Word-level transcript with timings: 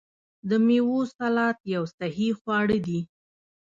د 0.49 0.51
میوو 0.65 0.99
سلاد 1.15 1.57
یو 1.75 1.83
صحي 1.97 2.29
خواړه 2.39 2.77
دي. 2.87 2.99